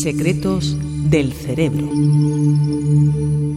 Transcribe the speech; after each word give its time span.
Secretos 0.00 0.76
del 1.10 1.32
cerebro. 1.32 1.90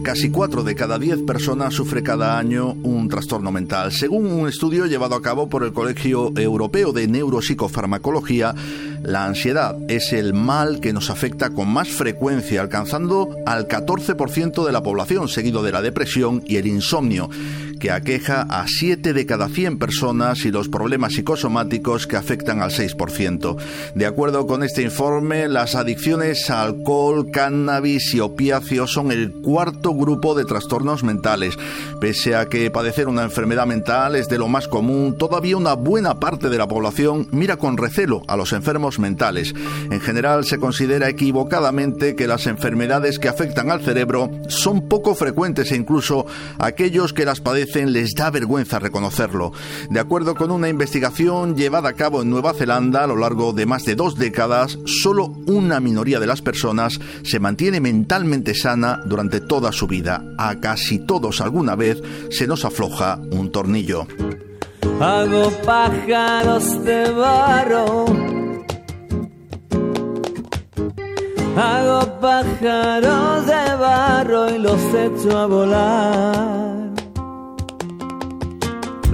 Casi 0.02 0.28
4 0.28 0.64
de 0.64 0.74
cada 0.74 0.98
10 0.98 1.22
personas 1.22 1.72
sufre 1.72 2.02
cada 2.02 2.36
año 2.36 2.72
un 2.82 3.08
trastorno 3.08 3.52
mental. 3.52 3.92
Según 3.92 4.26
un 4.26 4.48
estudio 4.48 4.86
llevado 4.86 5.14
a 5.14 5.22
cabo 5.22 5.48
por 5.48 5.62
el 5.62 5.72
Colegio 5.72 6.32
Europeo 6.36 6.92
de 6.92 7.06
Neuropsicofarmacología, 7.06 8.56
la 9.02 9.24
ansiedad 9.24 9.76
es 9.88 10.12
el 10.12 10.32
mal 10.32 10.80
que 10.80 10.92
nos 10.92 11.10
afecta 11.10 11.50
con 11.50 11.68
más 11.68 11.88
frecuencia, 11.88 12.60
alcanzando 12.60 13.36
al 13.46 13.66
14% 13.66 14.64
de 14.64 14.72
la 14.72 14.82
población, 14.82 15.28
seguido 15.28 15.62
de 15.62 15.72
la 15.72 15.82
depresión 15.82 16.42
y 16.46 16.56
el 16.56 16.66
insomnio 16.66 17.28
que 17.82 17.90
aqueja 17.90 18.42
a 18.42 18.64
7 18.68 19.12
de 19.12 19.26
cada 19.26 19.48
100 19.48 19.80
personas 19.80 20.44
y 20.44 20.52
los 20.52 20.68
problemas 20.68 21.14
psicosomáticos 21.14 22.06
que 22.06 22.16
afectan 22.16 22.62
al 22.62 22.70
6%. 22.70 23.56
De 23.96 24.06
acuerdo 24.06 24.46
con 24.46 24.62
este 24.62 24.82
informe, 24.82 25.48
las 25.48 25.74
adicciones 25.74 26.48
a 26.48 26.62
alcohol, 26.62 27.32
cannabis 27.32 28.14
y 28.14 28.20
opiáceos 28.20 28.92
son 28.92 29.10
el 29.10 29.32
cuarto 29.32 29.94
grupo 29.96 30.36
de 30.36 30.44
trastornos 30.44 31.02
mentales. 31.02 31.58
Pese 32.00 32.36
a 32.36 32.46
que 32.46 32.70
padecer 32.70 33.08
una 33.08 33.24
enfermedad 33.24 33.66
mental 33.66 34.14
es 34.14 34.28
de 34.28 34.38
lo 34.38 34.46
más 34.46 34.68
común, 34.68 35.18
todavía 35.18 35.56
una 35.56 35.74
buena 35.74 36.20
parte 36.20 36.50
de 36.50 36.58
la 36.58 36.68
población 36.68 37.26
mira 37.32 37.56
con 37.56 37.76
recelo 37.76 38.22
a 38.28 38.36
los 38.36 38.52
enfermos 38.52 38.91
mentales. 38.98 39.54
En 39.90 40.00
general 40.00 40.44
se 40.44 40.58
considera 40.58 41.08
equivocadamente 41.08 42.14
que 42.14 42.26
las 42.26 42.46
enfermedades 42.46 43.18
que 43.18 43.28
afectan 43.28 43.70
al 43.70 43.82
cerebro 43.82 44.30
son 44.48 44.88
poco 44.88 45.14
frecuentes 45.14 45.72
e 45.72 45.76
incluso 45.76 46.26
aquellos 46.58 47.12
que 47.12 47.24
las 47.24 47.40
padecen 47.40 47.92
les 47.92 48.14
da 48.14 48.30
vergüenza 48.30 48.78
reconocerlo. 48.78 49.52
De 49.90 50.00
acuerdo 50.00 50.34
con 50.34 50.50
una 50.50 50.68
investigación 50.68 51.56
llevada 51.56 51.90
a 51.90 51.94
cabo 51.94 52.22
en 52.22 52.30
Nueva 52.30 52.54
Zelanda 52.54 53.04
a 53.04 53.06
lo 53.06 53.16
largo 53.16 53.52
de 53.52 53.66
más 53.66 53.84
de 53.84 53.94
dos 53.94 54.16
décadas, 54.16 54.78
solo 54.86 55.26
una 55.46 55.80
minoría 55.80 56.20
de 56.20 56.26
las 56.26 56.42
personas 56.42 56.98
se 57.22 57.40
mantiene 57.40 57.80
mentalmente 57.80 58.54
sana 58.54 59.00
durante 59.04 59.40
toda 59.40 59.72
su 59.72 59.86
vida. 59.86 60.22
A 60.38 60.60
casi 60.60 60.98
todos 60.98 61.40
alguna 61.40 61.74
vez 61.74 62.02
se 62.30 62.46
nos 62.46 62.64
afloja 62.64 63.18
un 63.30 63.50
tornillo. 63.50 64.06
Hago 65.00 65.50
pájaros 65.64 66.84
de 66.84 67.10
barro. 67.10 68.41
Hago 71.56 72.18
pájaros 72.18 73.46
de 73.46 73.76
barro 73.76 74.50
y 74.50 74.58
los 74.58 74.80
echo 74.94 75.38
a 75.38 75.46
volar. 75.46 76.91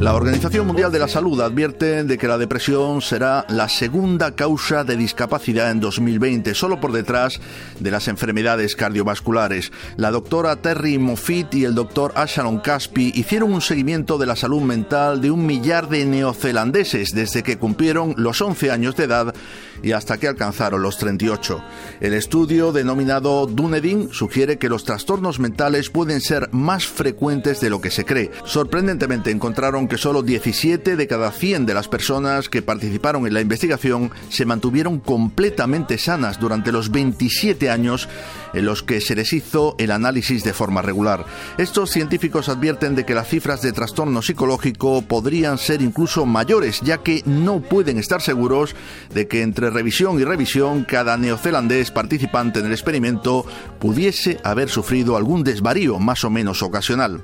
La 0.01 0.15
Organización 0.15 0.65
Mundial 0.65 0.93
de 0.93 1.01
la 1.01 1.09
Salud 1.09 1.41
advierte 1.41 2.05
de 2.05 2.19
que 2.19 2.29
la 2.29 2.39
depresión 2.39 3.03
será 3.03 3.45
la 3.49 3.69
segunda 3.69 4.37
causa 4.37 4.85
de 4.85 4.97
discapacidad 4.97 5.73
en 5.73 5.81
2020, 5.81 6.55
solo 6.55 6.79
por 6.79 6.93
detrás 6.93 7.41
de 7.81 7.91
las 7.91 8.07
enfermedades 8.07 8.77
cardiovasculares. 8.77 9.73
La 9.97 10.13
doctora 10.13 10.55
Terry 10.55 10.99
Moffitt 10.99 11.53
y 11.55 11.65
el 11.65 11.75
doctor 11.75 12.13
Ashalon 12.15 12.61
Caspi 12.61 13.11
hicieron 13.17 13.53
un 13.53 13.61
seguimiento 13.61 14.19
de 14.19 14.27
la 14.27 14.37
salud 14.37 14.63
mental 14.63 15.21
de 15.21 15.33
un 15.33 15.45
millar 15.45 15.89
de 15.89 16.05
neozelandeses 16.05 17.11
desde 17.13 17.43
que 17.43 17.59
cumplieron 17.59 18.15
los 18.17 18.41
11 18.41 18.71
años 18.71 18.95
de 18.95 19.03
edad 19.03 19.35
y 19.83 19.93
hasta 19.93 20.19
que 20.19 20.29
alcanzaron 20.29 20.81
los 20.81 20.99
38. 20.99 21.61
El 22.01 22.15
estudio 22.15 22.71
denominado 22.71 23.47
Dunedin 23.47 24.13
sugiere 24.13 24.59
que 24.59 24.69
los 24.69 24.85
trastornos 24.85 25.41
mentales 25.41 25.91
pueden 25.91 26.21
ser 26.21 26.49
más 26.53 26.87
frecuentes 26.87 27.61
de 27.61 27.71
lo 27.71 27.81
que 27.81 27.91
se 27.91 28.05
cree. 28.05 28.31
Sorprendentemente 28.45 29.33
encontraron 29.33 29.88
que 29.89 29.99
solo 29.99 30.23
17 30.23 30.97
de 30.97 31.07
cada 31.07 31.33
100 31.33 31.67
de 31.67 31.75
las 31.75 31.89
personas 31.89 32.49
que 32.49 32.63
participaron 32.63 33.27
en 33.27 33.35
la 33.35 33.41
investigación 33.41 34.11
se 34.29 34.45
mantuvieron 34.45 35.01
completamente 35.01 35.99
sanas 35.99 36.39
durante 36.39 36.73
los 36.73 36.91
27 36.91 37.71
años 37.71 38.09
en 38.55 38.65
los 38.65 38.83
que 38.83 39.01
se 39.01 39.15
les 39.15 39.33
hizo 39.33 39.75
el 39.79 39.91
análisis 39.91 40.45
de 40.45 40.53
forma 40.53 40.83
regular. 40.83 41.25
Estos 41.59 41.91
científicos 41.91 42.49
advierten 42.49 42.95
de 42.95 43.05
que 43.05 43.15
las 43.15 43.29
cifras 43.29 43.63
de 43.63 43.73
trastorno 43.73 44.23
psicológico 44.23 45.03
podrían 45.03 45.59
ser 45.59 45.83
incluso 45.83 46.27
mayores, 46.27 46.81
ya 46.83 46.99
que 46.99 47.23
no 47.27 47.61
pueden 47.61 47.99
estar 47.99 48.23
seguros 48.23 48.75
de 49.13 49.29
que 49.29 49.43
entre 49.43 49.71
revisión 49.71 50.21
y 50.21 50.25
revisión 50.25 50.85
cada 50.85 51.17
neozelandés 51.17 51.91
participante 51.91 52.61
en 52.61 52.67
el 52.67 52.73
experimento 52.73 53.47
pudiese 53.79 54.39
haber 54.45 54.69
sufrido 54.69 55.17
algún 55.17 55.45
desvarío 55.45 55.99
más 55.99 56.25
o 56.25 56.31
menos 56.31 56.63
ocasional. 56.63 57.23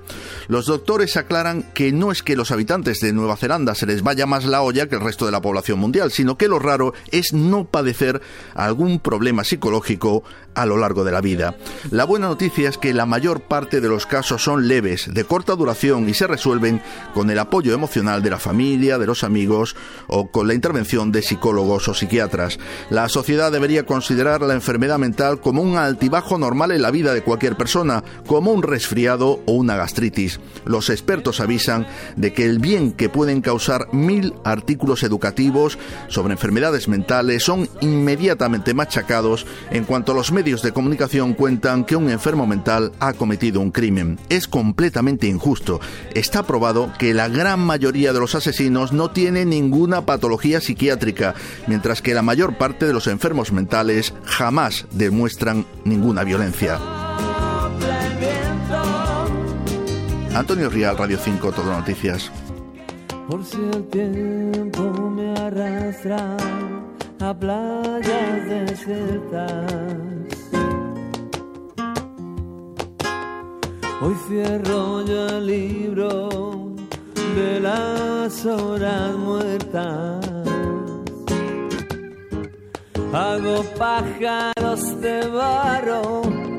Los 0.48 0.66
doctores 0.66 1.16
aclaran 1.16 1.62
que 1.74 1.92
no 1.92 2.12
es 2.12 2.22
que 2.22 2.36
los 2.36 2.50
habitantes 2.54 3.00
de 3.00 3.12
Nueva 3.12 3.36
Zelanda 3.36 3.74
se 3.74 3.86
les 3.86 4.02
vaya 4.02 4.26
más 4.26 4.44
la 4.44 4.62
olla 4.62 4.88
que 4.88 4.94
el 4.94 5.00
resto 5.00 5.26
de 5.26 5.32
la 5.32 5.42
población 5.42 5.78
mundial, 5.78 6.10
sino 6.10 6.38
que 6.38 6.48
lo 6.48 6.58
raro 6.58 6.94
es 7.10 7.32
no 7.32 7.64
padecer 7.64 8.22
algún 8.54 9.00
problema 9.00 9.44
psicológico 9.44 10.24
a 10.54 10.66
lo 10.66 10.76
largo 10.76 11.04
de 11.04 11.12
la 11.12 11.20
vida. 11.20 11.56
La 11.90 12.04
buena 12.04 12.28
noticia 12.28 12.68
es 12.68 12.78
que 12.78 12.94
la 12.94 13.06
mayor 13.06 13.42
parte 13.42 13.80
de 13.80 13.88
los 13.88 14.06
casos 14.06 14.42
son 14.42 14.68
leves, 14.68 15.12
de 15.12 15.24
corta 15.24 15.56
duración 15.56 16.08
y 16.08 16.14
se 16.14 16.26
resuelven 16.26 16.80
con 17.12 17.30
el 17.30 17.38
apoyo 17.38 17.74
emocional 17.74 18.22
de 18.22 18.30
la 18.30 18.38
familia, 18.38 18.98
de 18.98 19.06
los 19.06 19.24
amigos 19.24 19.76
o 20.06 20.30
con 20.30 20.46
la 20.46 20.54
intervención 20.54 21.12
de 21.12 21.22
psicólogos 21.22 21.88
o 21.88 21.94
psiquiatras. 21.94 22.58
La 22.90 23.08
sociedad 23.08 23.52
debería 23.52 23.84
considerar 23.84 24.42
la 24.42 24.54
enfermedad 24.54 24.98
mental 24.98 25.40
como 25.40 25.62
un 25.62 25.76
altibajo 25.76 26.38
normal 26.38 26.70
en 26.70 26.82
la 26.82 26.90
vida 26.90 27.14
de 27.14 27.22
cualquier 27.22 27.56
persona, 27.56 28.04
como 28.26 28.52
un 28.52 28.62
resfriado 28.62 29.42
o 29.46 29.52
una 29.52 29.76
gastritis. 29.76 30.40
Los 30.64 30.90
expertos 30.90 31.40
avisan 31.40 31.86
de 32.16 32.32
que 32.32 32.43
el 32.44 32.58
bien 32.58 32.92
que 32.92 33.08
pueden 33.08 33.40
causar 33.40 33.88
mil 33.92 34.34
artículos 34.44 35.02
educativos 35.02 35.78
sobre 36.08 36.32
enfermedades 36.32 36.88
mentales 36.88 37.42
son 37.42 37.68
inmediatamente 37.80 38.74
machacados 38.74 39.46
en 39.70 39.84
cuanto 39.84 40.12
a 40.12 40.14
los 40.14 40.32
medios 40.32 40.62
de 40.62 40.72
comunicación 40.72 41.34
cuentan 41.34 41.84
que 41.84 41.96
un 41.96 42.10
enfermo 42.10 42.46
mental 42.46 42.92
ha 43.00 43.12
cometido 43.12 43.60
un 43.60 43.70
crimen. 43.70 44.18
Es 44.28 44.46
completamente 44.46 45.26
injusto. 45.26 45.80
Está 46.14 46.42
probado 46.42 46.92
que 46.98 47.14
la 47.14 47.28
gran 47.28 47.60
mayoría 47.60 48.12
de 48.12 48.20
los 48.20 48.34
asesinos 48.34 48.92
no 48.92 49.10
tienen 49.10 49.50
ninguna 49.50 50.06
patología 50.06 50.60
psiquiátrica, 50.60 51.34
mientras 51.66 52.02
que 52.02 52.14
la 52.14 52.22
mayor 52.22 52.56
parte 52.56 52.86
de 52.86 52.92
los 52.92 53.06
enfermos 53.06 53.52
mentales 53.52 54.14
jamás 54.24 54.86
demuestran 54.92 55.66
ninguna 55.84 56.24
violencia. 56.24 56.78
Antonio 60.34 60.68
Rial, 60.68 60.98
Radio 60.98 61.16
5, 61.16 61.52
Todo 61.52 61.72
Noticias. 61.72 62.30
Por 63.28 63.44
si 63.44 63.56
el 63.56 63.84
tiempo 63.88 64.90
me 65.10 65.32
arrastra 65.38 66.36
a 67.20 67.32
playas 67.32 68.48
desiertas 68.48 70.04
Hoy 74.02 74.14
cierro 74.28 75.02
yo 75.06 75.28
el 75.28 75.46
libro 75.46 76.28
de 77.36 77.60
las 77.60 78.44
horas 78.44 79.16
muertas. 79.16 80.28
Hago 83.14 83.64
pájaros 83.78 85.00
de 85.00 85.26
barro. 85.28 86.53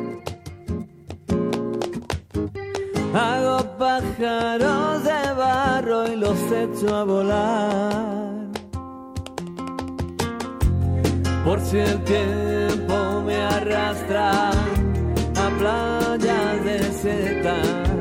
Hago 3.15 3.63
pájaros 3.77 5.03
de 5.05 5.33
barro 5.37 6.05
y 6.11 6.17
los 6.17 6.37
echo 6.51 6.93
a 6.93 7.03
volar. 7.05 8.35
Por 11.45 11.61
si 11.61 11.77
el 11.77 12.03
tiempo 12.03 13.21
me 13.25 13.37
arrastra 13.37 14.49
a 14.49 15.49
playas 15.57 16.65
desiertas. 16.65 17.89
Hoy 17.89 17.94